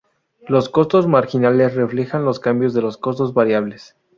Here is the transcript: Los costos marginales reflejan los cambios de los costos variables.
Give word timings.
Los 0.47 0.67
costos 0.67 1.05
marginales 1.05 1.75
reflejan 1.75 2.25
los 2.25 2.39
cambios 2.39 2.73
de 2.73 2.81
los 2.81 2.97
costos 2.97 3.35
variables. 3.35 3.95